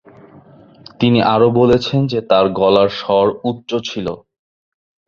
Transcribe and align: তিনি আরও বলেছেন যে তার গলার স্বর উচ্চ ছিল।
তিনি 0.99 1.19
আরও 1.33 1.47
বলেছেন 1.51 1.99
যে 2.07 2.19
তার 2.21 2.45
গলার 2.51 2.89
স্বর 2.99 3.27
উচ্চ 3.43 3.69
ছিল। 3.89 4.07